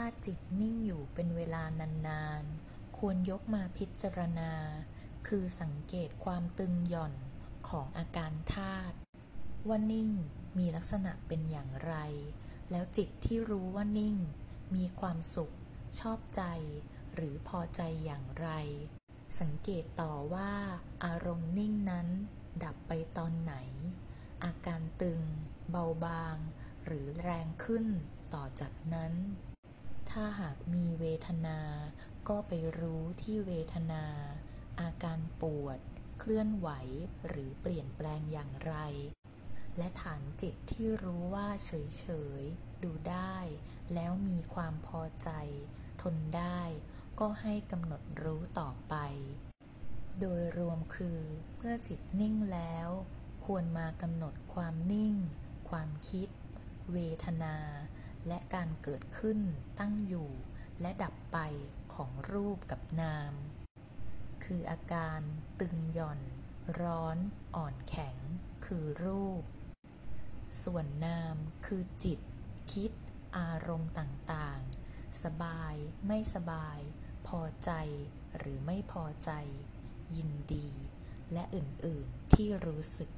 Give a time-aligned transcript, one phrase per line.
[0.00, 1.62] ถ้าจิตนิ่งอยู่เป็นเวลา
[2.08, 4.52] นานๆ ควรยกมาพิจารณา
[5.28, 7.14] คือสังเกตความตึงหย่อน
[7.68, 8.96] ของอาการธาตุ
[9.68, 10.10] ว่านิ่ง
[10.58, 11.94] มีลักษณะเป็นอย่างไร
[12.70, 14.16] แล้วจิตที่รู้ว่านิ่ง
[14.74, 15.54] มีความสุข
[16.00, 16.42] ชอบใจ
[17.14, 18.48] หรือพอใจอย่างไร
[19.40, 20.52] สังเกตต่อว่า
[21.04, 22.08] อารมณ์นิ่งนั้น
[22.64, 23.54] ดับไปตอนไหน
[24.44, 25.20] อาการตึง
[25.70, 26.36] เบาบาง
[26.84, 27.86] หรือแรงขึ้น
[28.34, 29.14] ต่อจากนั้น
[30.10, 31.60] ถ้าหากมีเวทนา
[32.28, 34.04] ก็ไปรู้ที่เวทนา
[34.80, 35.78] อาการปวด
[36.18, 36.68] เคลื่อนไหว
[37.28, 38.74] หรือเปลี่ยนแปลงอย่างไร
[39.76, 42.06] และฐานจิตที่รู้ว่าเฉ
[42.40, 43.36] ยๆ ดูได้
[43.94, 45.30] แล้วมีความพอใจ
[46.02, 46.60] ทนได้
[47.20, 48.94] ก็ให้กำหนดรู้ต่อไป
[50.20, 51.20] โดยรวมคือ
[51.56, 52.88] เมื่อจิตนิ่งแล้ว
[53.46, 55.14] ควรมากำหนดความนิ่ง
[55.70, 56.28] ความคิด
[56.92, 57.56] เวทนา
[58.28, 59.38] และการเกิดขึ้น
[59.80, 60.30] ตั้งอยู่
[60.80, 61.38] และดับไป
[61.94, 63.32] ของรูปกับนาม
[64.44, 65.20] คืออาการ
[65.60, 66.20] ตึงหย่อน
[66.80, 67.18] ร้อน
[67.56, 68.16] อ่อนแข็ง
[68.66, 69.42] คือรูป
[70.62, 72.20] ส่วนนามคือจิต
[72.72, 72.92] คิด
[73.38, 75.74] อารมณ์ต่างๆ สบาย
[76.06, 76.78] ไม่สบาย
[77.26, 77.70] พอใจ
[78.38, 79.30] หรือไม่พอใจ
[80.16, 80.68] ยินดี
[81.32, 83.10] และอื่น ๆ ที่รู้สึก